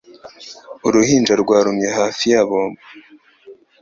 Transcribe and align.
Uruhinja 0.87 1.33
rwarumye 1.41 1.87
hafi 1.97 2.25
ya 2.33 2.41
bombo. 2.49 2.81